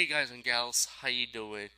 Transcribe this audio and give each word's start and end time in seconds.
Hey 0.00 0.06
guys 0.06 0.30
and 0.30 0.42
gals, 0.42 0.88
how 1.02 1.08
you 1.08 1.26
doing? 1.26 1.68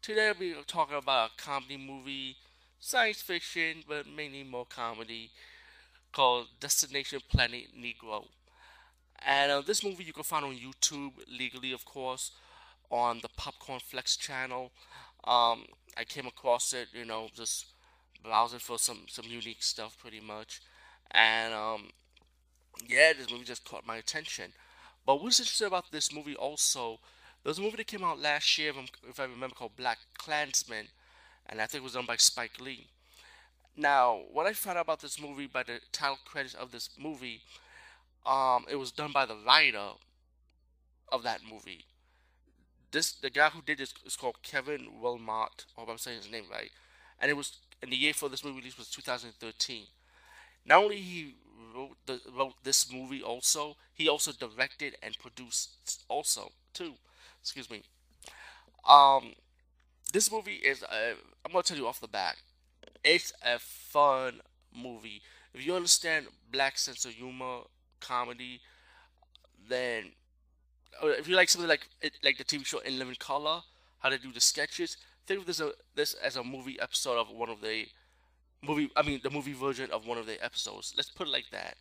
Today 0.00 0.30
we're 0.38 0.62
talking 0.68 0.96
about 0.96 1.30
a 1.30 1.42
comedy 1.42 1.76
movie, 1.76 2.36
science 2.78 3.20
fiction, 3.20 3.82
but 3.88 4.06
mainly 4.06 4.44
more 4.44 4.66
comedy, 4.66 5.32
called 6.12 6.46
Destination 6.60 7.18
Planet 7.28 7.70
Negro. 7.76 8.26
And 9.26 9.50
uh, 9.50 9.62
this 9.62 9.82
movie 9.82 10.04
you 10.04 10.12
can 10.12 10.22
find 10.22 10.44
on 10.44 10.54
YouTube 10.54 11.14
legally, 11.28 11.72
of 11.72 11.84
course, 11.84 12.30
on 12.88 13.20
the 13.20 13.28
Popcornflix 13.30 14.16
channel. 14.16 14.70
Um, 15.24 15.64
I 15.96 16.04
came 16.04 16.28
across 16.28 16.72
it, 16.72 16.86
you 16.92 17.04
know, 17.04 17.30
just 17.34 17.66
browsing 18.22 18.60
for 18.60 18.78
some 18.78 19.06
some 19.08 19.24
unique 19.26 19.64
stuff, 19.64 19.98
pretty 20.00 20.20
much. 20.20 20.60
And 21.10 21.52
um, 21.52 21.90
yeah, 22.86 23.12
this 23.12 23.28
movie 23.28 23.44
just 23.44 23.64
caught 23.64 23.84
my 23.84 23.96
attention. 23.96 24.52
But 25.04 25.20
what's 25.20 25.40
interesting 25.40 25.66
about 25.66 25.90
this 25.90 26.14
movie 26.14 26.36
also? 26.36 27.00
There 27.46 27.50
was 27.52 27.58
a 27.58 27.62
movie 27.62 27.76
that 27.76 27.86
came 27.86 28.02
out 28.02 28.18
last 28.18 28.58
year, 28.58 28.72
if 29.08 29.20
I 29.20 29.22
remember, 29.22 29.54
called 29.54 29.76
Black 29.76 29.98
Klansman, 30.18 30.88
and 31.48 31.60
I 31.60 31.66
think 31.66 31.82
it 31.82 31.84
was 31.84 31.92
done 31.92 32.04
by 32.04 32.16
Spike 32.16 32.60
Lee. 32.60 32.88
Now, 33.76 34.22
what 34.32 34.46
I 34.46 34.52
found 34.52 34.78
out 34.78 34.86
about 34.86 34.98
this 34.98 35.20
movie 35.20 35.46
by 35.46 35.62
the 35.62 35.78
title 35.92 36.18
credits 36.24 36.54
of 36.54 36.72
this 36.72 36.90
movie, 36.98 37.42
um, 38.26 38.64
it 38.68 38.74
was 38.74 38.90
done 38.90 39.12
by 39.12 39.26
the 39.26 39.36
writer 39.36 39.90
of 41.12 41.22
that 41.22 41.42
movie. 41.48 41.84
This 42.90 43.12
the 43.12 43.30
guy 43.30 43.50
who 43.50 43.62
did 43.62 43.78
this 43.78 43.94
is 44.04 44.16
called 44.16 44.42
Kevin 44.42 44.88
Willmott. 45.00 45.66
I 45.78 45.82
hope 45.82 45.88
I'm 45.88 45.98
saying 45.98 46.16
his 46.16 46.30
name 46.32 46.46
right. 46.50 46.72
And 47.20 47.30
it 47.30 47.34
was 47.34 47.58
and 47.80 47.92
the 47.92 47.96
year 47.96 48.12
for 48.12 48.28
this 48.28 48.42
movie 48.42 48.58
release 48.58 48.76
was 48.76 48.90
2013. 48.90 49.84
Not 50.64 50.82
only 50.82 50.96
he 50.96 51.36
the, 52.06 52.20
wrote 52.36 52.54
this 52.62 52.92
movie, 52.92 53.22
also 53.22 53.76
he 53.94 54.08
also 54.08 54.32
directed 54.32 54.96
and 55.02 55.18
produced 55.18 56.04
also 56.08 56.52
too 56.72 56.94
excuse 57.40 57.70
me. 57.70 57.82
Um, 58.88 59.34
this 60.12 60.30
movie 60.30 60.54
is 60.56 60.82
a, 60.82 61.14
I'm 61.44 61.52
gonna 61.52 61.62
tell 61.62 61.76
you 61.76 61.86
off 61.86 62.00
the 62.00 62.08
bat, 62.08 62.36
it's 63.04 63.32
a 63.44 63.58
fun 63.58 64.40
movie. 64.74 65.22
If 65.54 65.64
you 65.64 65.74
understand 65.74 66.26
black 66.50 66.78
sense 66.78 67.04
of 67.04 67.12
humor, 67.12 67.60
comedy, 68.00 68.60
then 69.68 70.12
if 71.02 71.28
you 71.28 71.36
like 71.36 71.48
something 71.48 71.68
like 71.68 71.88
like 72.22 72.38
the 72.38 72.44
TV 72.44 72.64
show 72.64 72.78
In 72.80 72.98
Living 72.98 73.16
Color, 73.18 73.60
how 74.00 74.10
they 74.10 74.18
do 74.18 74.32
the 74.32 74.40
sketches, 74.40 74.96
think 75.26 75.40
of 75.40 75.46
this 75.46 75.60
a, 75.60 75.72
this 75.94 76.14
as 76.14 76.36
a 76.36 76.44
movie 76.44 76.78
episode 76.80 77.18
of 77.18 77.30
one 77.30 77.48
of 77.48 77.60
the 77.60 77.86
movie. 78.62 78.90
I 78.96 79.02
mean, 79.02 79.20
the 79.22 79.30
movie 79.30 79.52
version 79.52 79.90
of 79.90 80.06
one 80.06 80.18
of 80.18 80.26
the 80.26 80.42
episodes. 80.44 80.94
Let's 80.96 81.10
put 81.10 81.28
it 81.28 81.30
like 81.30 81.50
that. 81.52 81.76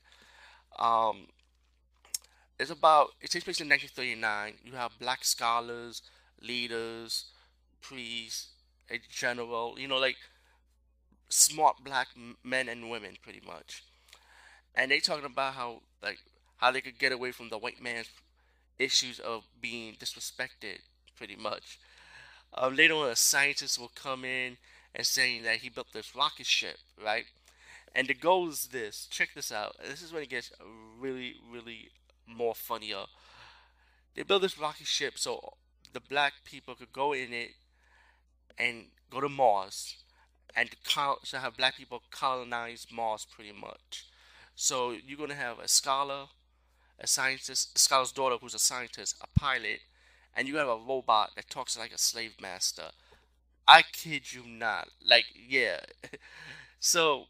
Um, 0.79 1.27
it's 2.59 2.71
about 2.71 3.09
it 3.21 3.29
takes 3.29 3.43
place 3.43 3.61
in 3.61 3.69
1939. 3.69 4.53
You 4.63 4.73
have 4.73 4.97
black 4.99 5.23
scholars, 5.23 6.01
leaders, 6.41 7.25
priests, 7.81 8.47
a 8.89 8.99
general. 9.09 9.75
You 9.77 9.87
know, 9.87 9.97
like 9.97 10.17
smart 11.29 11.77
black 11.83 12.07
men 12.43 12.69
and 12.69 12.89
women, 12.89 13.17
pretty 13.21 13.41
much. 13.45 13.83
And 14.75 14.91
they 14.91 14.99
talking 14.99 15.25
about 15.25 15.53
how 15.53 15.81
like 16.03 16.19
how 16.57 16.71
they 16.71 16.81
could 16.81 16.99
get 16.99 17.11
away 17.11 17.31
from 17.31 17.49
the 17.49 17.57
white 17.57 17.81
man's 17.81 18.09
issues 18.79 19.19
of 19.19 19.45
being 19.61 19.95
disrespected, 19.95 20.79
pretty 21.17 21.35
much. 21.35 21.79
Um, 22.53 22.75
later 22.75 22.93
on, 22.95 23.09
a 23.09 23.15
scientist 23.15 23.79
will 23.79 23.91
come 23.95 24.23
in 24.25 24.57
and 24.93 25.05
saying 25.05 25.43
that 25.43 25.57
he 25.57 25.69
built 25.69 25.87
this 25.93 26.15
rocket 26.15 26.45
ship, 26.45 26.77
right? 27.03 27.25
And 27.95 28.07
the 28.07 28.13
goal 28.13 28.50
is 28.50 28.67
this. 28.67 29.07
Check 29.09 29.29
this 29.33 29.51
out. 29.51 29.78
This 29.81 30.01
is 30.01 30.11
when 30.11 30.22
it 30.23 30.29
gets 30.29 30.51
really, 31.00 31.35
really 31.50 31.91
more 32.28 32.53
funnier. 32.53 33.06
They 34.16 34.23
built 34.23 34.41
this 34.41 34.59
rocket 34.59 34.85
ship 34.85 35.17
so 35.17 35.53
the 35.94 36.01
black 36.01 36.34
people 36.44 36.75
could 36.75 36.91
go 36.91 37.13
in 37.13 37.31
it 37.31 37.51
and 38.57 38.88
go 39.09 39.22
to 39.22 39.29
Mars 39.29 39.95
and 40.55 40.69
to 40.84 41.39
have 41.39 41.57
black 41.57 41.78
people 41.78 42.01
colonize 42.11 42.88
Mars 42.91 43.25
pretty 43.25 43.51
much. 43.51 44.05
So 44.55 44.91
you're 44.91 45.17
gonna 45.17 45.35
have 45.35 45.59
a 45.59 45.67
scholar, 45.67 46.28
a 47.00 47.07
scientist, 47.07 47.75
a 47.75 47.79
scholar's 47.79 48.11
daughter 48.11 48.38
who's 48.39 48.53
a 48.53 48.59
scientist, 48.59 49.16
a 49.22 49.39
pilot, 49.39 49.81
and 50.35 50.47
you 50.47 50.57
have 50.57 50.67
a 50.67 50.78
robot 50.78 51.31
that 51.35 51.50
talks 51.50 51.78
like 51.78 51.94
a 51.94 51.97
slave 51.97 52.35
master. 52.41 52.91
I 53.67 53.81
kid 53.81 54.34
you 54.34 54.44
not. 54.45 54.89
Like, 55.05 55.25
yeah. 55.35 55.79
so, 56.79 57.25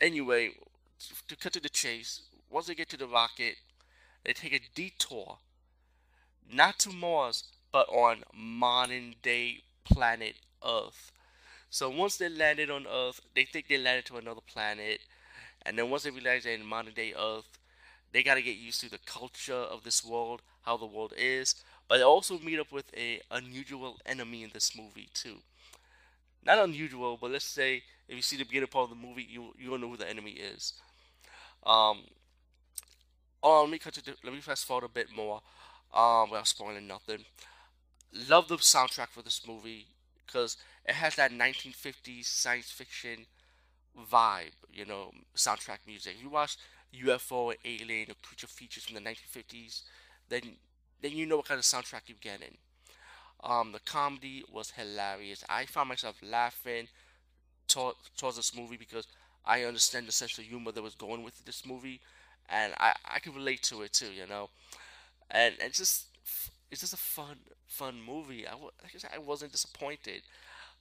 anyway, 0.00 0.50
to 1.28 1.36
cut 1.36 1.52
to 1.54 1.60
the 1.60 1.68
chase, 1.68 2.22
once 2.50 2.66
they 2.66 2.74
get 2.74 2.88
to 2.90 2.96
the 2.96 3.06
rocket, 3.06 3.56
they 4.24 4.32
take 4.32 4.54
a 4.54 4.60
detour, 4.74 5.38
not 6.52 6.78
to 6.80 6.90
Mars, 6.90 7.44
but 7.72 7.88
on 7.88 8.24
modern 8.34 9.14
day 9.22 9.62
planet 9.84 10.36
Earth. 10.64 11.10
So 11.70 11.90
once 11.90 12.16
they 12.16 12.28
landed 12.28 12.70
on 12.70 12.86
Earth, 12.86 13.20
they 13.34 13.44
think 13.44 13.68
they 13.68 13.78
landed 13.78 14.06
to 14.06 14.16
another 14.16 14.40
planet, 14.40 15.00
and 15.66 15.78
then 15.78 15.90
once 15.90 16.04
they 16.04 16.10
realize 16.10 16.44
they're 16.44 16.54
in 16.54 16.66
modern 16.66 16.94
day 16.94 17.14
Earth, 17.18 17.58
they 18.12 18.22
got 18.22 18.34
to 18.36 18.42
get 18.42 18.56
used 18.56 18.80
to 18.82 18.90
the 18.90 18.98
culture 19.06 19.54
of 19.54 19.84
this 19.84 20.04
world, 20.04 20.42
how 20.62 20.76
the 20.76 20.86
world 20.86 21.14
is. 21.16 21.56
But 21.88 21.98
they 21.98 22.04
also 22.04 22.38
meet 22.38 22.60
up 22.60 22.72
with 22.72 22.86
a 22.96 23.20
unusual 23.30 23.98
enemy 24.06 24.44
in 24.44 24.50
this 24.54 24.76
movie 24.76 25.08
too. 25.14 25.38
Not 26.44 26.58
unusual, 26.58 27.16
but 27.20 27.30
let's 27.30 27.44
say 27.44 27.82
if 28.08 28.16
you 28.16 28.22
see 28.22 28.36
the 28.36 28.44
beginning 28.44 28.68
part 28.68 28.90
of 28.90 28.90
the 28.90 29.06
movie, 29.06 29.26
you 29.28 29.52
you 29.58 29.70
don't 29.70 29.80
know 29.80 29.88
who 29.88 29.96
the 29.96 30.08
enemy 30.08 30.32
is. 30.32 30.74
Um, 31.66 32.02
Oh, 33.42 33.62
let 33.62 33.70
me 33.70 33.78
cut 33.78 33.94
to 33.94 34.16
let 34.24 34.32
me 34.32 34.40
fast 34.40 34.64
forward 34.66 34.84
a 34.84 34.88
bit 34.88 35.08
more, 35.14 35.40
um, 35.92 36.30
without 36.30 36.46
spoiling 36.48 36.86
nothing. 36.86 37.24
Love 38.28 38.48
the 38.48 38.56
soundtrack 38.58 39.08
for 39.08 39.22
this 39.22 39.46
movie 39.46 39.86
because 40.26 40.56
it 40.86 40.94
has 40.94 41.16
that 41.16 41.32
1950s 41.32 42.28
science 42.28 42.70
fiction 42.70 43.26
vibe, 44.10 44.52
you 44.72 44.84
know, 44.86 45.12
soundtrack 45.36 45.78
music. 45.86 46.14
If 46.16 46.22
you 46.22 46.30
watch 46.30 46.56
UFO, 46.92 47.52
Alien, 47.64 48.10
or 48.10 48.14
Creature 48.22 48.48
Features 48.48 48.84
from 48.84 48.94
the 48.94 49.00
1950s, 49.00 49.82
then 50.28 50.42
then 51.02 51.12
you 51.12 51.26
know 51.26 51.36
what 51.38 51.46
kind 51.46 51.58
of 51.58 51.64
soundtrack 51.64 52.02
you're 52.08 52.18
getting. 52.20 52.56
Um, 53.44 53.72
the 53.72 53.80
comedy 53.80 54.44
was 54.52 54.72
hilarious. 54.72 55.44
I 55.50 55.66
found 55.66 55.90
myself 55.90 56.16
laughing 56.22 56.88
to- 57.68 57.94
towards 58.16 58.36
this 58.36 58.54
movie 58.56 58.76
because 58.76 59.06
I 59.44 59.64
understand 59.64 60.08
the 60.08 60.12
sense 60.12 60.38
of 60.38 60.44
humor 60.44 60.72
that 60.72 60.82
was 60.82 60.94
going 60.94 61.22
with 61.24 61.44
this 61.44 61.66
movie 61.66 62.00
and 62.48 62.74
I 62.78 62.94
I 63.04 63.18
can 63.20 63.34
relate 63.34 63.62
to 63.64 63.82
it 63.82 63.92
too, 63.92 64.12
you 64.12 64.26
know, 64.26 64.50
and 65.30 65.54
it's 65.60 65.78
just 65.78 66.06
it's 66.70 66.80
just 66.82 66.94
a 66.94 66.98
fun 66.98 67.38
fun 67.66 68.00
movie. 68.02 68.46
I 68.46 68.52
like 68.54 68.94
I 68.94 68.98
said, 68.98 69.10
I 69.14 69.18
wasn't 69.18 69.52
disappointed. 69.52 70.22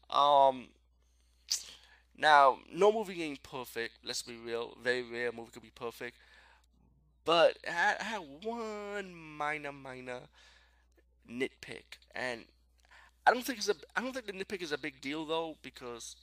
Um, 0.09 0.69
now 2.18 2.59
no 2.71 2.92
movie 2.92 3.21
ain't 3.24 3.44
perfect. 3.44 3.94
Let's 4.04 4.21
be 4.21 4.36
real. 4.38 4.77
Very 4.81 5.04
rare 5.04 5.31
movie 5.31 5.51
could 5.51 5.63
be 5.63 5.71
perfect, 5.74 6.18
but 7.25 7.57
I 7.68 7.71
had, 7.71 7.98
I 8.00 8.04
had 8.04 8.21
one 8.44 9.13
minor 9.16 9.71
minor 9.71 10.19
nitpick, 11.30 12.00
and 12.16 12.46
I 13.25 13.34
don't 13.34 13.44
think 13.46 13.60
it's 13.60 13.70
a 13.70 13.75
I 13.96 14.02
don't 14.02 14.14
think 14.14 14.28
the 14.28 14.34
nitpick 14.34 14.62
is 14.62 14.72
a 14.72 14.78
big 14.78 15.02
deal 15.02 15.25
though 15.25 15.58
because. 15.62 16.16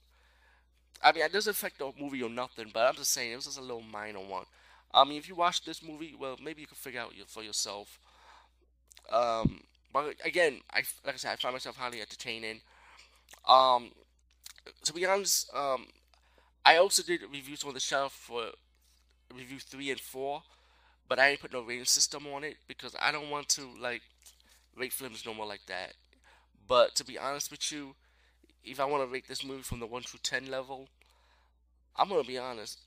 I 1.03 1.13
mean, 1.13 1.25
it 1.25 1.33
doesn't 1.33 1.51
affect 1.51 1.79
the 1.79 1.93
movie 1.99 2.23
or 2.23 2.29
nothing, 2.29 2.71
but 2.75 2.87
I'm 2.87 2.95
just 2.95 3.13
saying 3.13 3.33
it 3.33 3.37
was 3.37 3.47
just 3.47 3.59
a 3.59 3.63
little 3.63 3.81
minor 3.83 4.21
one. 4.21 4.45
I 4.93 5.05
mean, 5.05 5.17
if 5.19 5.29
you 5.29 5.35
watch 5.35 5.65
this 5.65 5.83
movie, 5.83 6.15
well, 6.19 6.37
maybe 6.43 6.61
you 6.61 6.67
can 6.67 6.77
figure 6.77 7.01
out 7.01 7.15
for 7.29 7.43
yourself. 7.43 7.99
Um, 9.11 9.63
but 9.93 10.15
again, 10.25 10.61
I 10.73 10.83
like 11.05 11.15
I 11.15 11.17
said, 11.17 11.33
I 11.33 11.37
find 11.37 11.55
myself 11.55 11.77
highly 11.77 12.01
entertaining. 12.01 12.61
Um, 13.49 13.93
to 14.85 14.93
be 14.93 15.07
honest, 15.07 15.51
um, 15.55 15.87
I 16.65 16.77
also 16.77 17.03
did 17.03 17.23
reviews 17.33 17.65
on 17.65 17.75
the 17.75 17.81
shelf 17.81 18.13
for 18.13 18.51
review 19.35 19.59
three 19.61 19.91
and 19.91 20.01
four, 20.01 20.43
but 21.09 21.19
I 21.19 21.31
didn't 21.31 21.43
put 21.43 21.53
no 21.53 21.63
rating 21.63 21.85
system 21.87 22.27
on 22.29 22.45
it 22.45 22.57
because 22.69 22.95
I 23.01 23.13
don't 23.13 23.31
want 23.31 23.49
to 23.51 23.69
like 23.81 24.03
rate 24.81 24.93
films 24.93 25.25
no 25.25 25.35
more 25.35 25.47
like 25.47 25.67
that. 25.67 25.95
But 26.67 26.95
to 26.97 27.05
be 27.05 27.19
honest 27.19 27.51
with 27.51 27.71
you, 27.71 27.95
if 28.65 28.81
I 28.81 28.85
want 28.85 29.03
to 29.05 29.13
rate 29.13 29.29
this 29.29 29.45
movie 29.45 29.63
from 29.63 29.81
the 29.81 29.87
one 29.87 30.03
through 30.03 30.21
ten 30.23 30.51
level, 30.51 30.89
I'm 31.97 32.09
gonna 32.09 32.25
be 32.25 32.39
honest. 32.39 32.79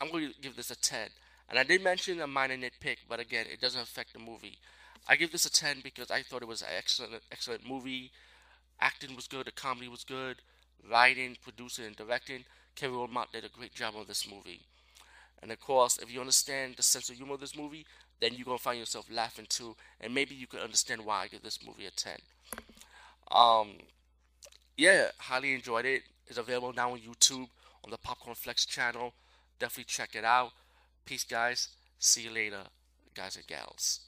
I'm 0.00 0.10
going 0.10 0.32
to 0.32 0.40
give 0.40 0.56
this 0.56 0.70
a 0.72 0.76
ten. 0.76 1.08
And 1.48 1.58
I 1.58 1.64
did 1.64 1.84
mention 1.84 2.20
a 2.20 2.26
minor 2.26 2.56
nitpick, 2.56 2.96
but 3.08 3.20
again, 3.20 3.46
it 3.52 3.60
doesn't 3.60 3.80
affect 3.80 4.14
the 4.14 4.18
movie. 4.18 4.58
I 5.06 5.16
give 5.16 5.32
this 5.32 5.46
a 5.46 5.52
10 5.52 5.80
because 5.82 6.10
I 6.10 6.22
thought 6.22 6.42
it 6.42 6.48
was 6.48 6.62
an 6.62 6.68
excellent, 6.76 7.22
excellent 7.30 7.68
movie. 7.68 8.10
Acting 8.80 9.14
was 9.14 9.28
good, 9.28 9.46
the 9.46 9.52
comedy 9.52 9.88
was 9.88 10.04
good, 10.04 10.36
writing, 10.90 11.36
producing, 11.42 11.84
and 11.84 11.96
directing. 11.96 12.44
Kevin 12.74 12.96
Willmott 12.96 13.32
did 13.32 13.44
a 13.44 13.48
great 13.48 13.74
job 13.74 13.94
on 13.96 14.06
this 14.06 14.28
movie. 14.28 14.62
And 15.42 15.50
of 15.50 15.60
course, 15.60 15.98
if 15.98 16.12
you 16.12 16.20
understand 16.20 16.76
the 16.76 16.82
sense 16.82 17.10
of 17.10 17.16
humor 17.16 17.34
of 17.34 17.40
this 17.40 17.56
movie, 17.56 17.84
then 18.20 18.34
you're 18.34 18.44
gonna 18.44 18.58
find 18.58 18.78
yourself 18.78 19.06
laughing 19.10 19.46
too, 19.48 19.74
and 20.00 20.14
maybe 20.14 20.34
you 20.34 20.46
can 20.46 20.60
understand 20.60 21.04
why 21.04 21.22
I 21.22 21.28
give 21.28 21.42
this 21.42 21.58
movie 21.66 21.86
a 21.86 21.90
10. 21.90 22.18
Um, 23.32 23.72
yeah, 24.76 25.08
highly 25.18 25.54
enjoyed 25.54 25.84
it. 25.84 26.02
It's 26.28 26.38
available 26.38 26.72
now 26.72 26.92
on 26.92 27.00
YouTube 27.00 27.48
on 27.84 27.90
the 27.90 27.98
Popcornflix 27.98 28.66
channel. 28.66 29.12
Definitely 29.58 29.84
check 29.84 30.14
it 30.14 30.24
out. 30.24 30.52
Peace, 31.04 31.24
guys. 31.24 31.68
See 31.98 32.22
you 32.22 32.30
later, 32.30 32.62
guys 33.14 33.36
and 33.36 33.46
gals. 33.46 34.00